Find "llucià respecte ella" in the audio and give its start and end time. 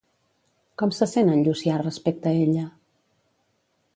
1.47-2.65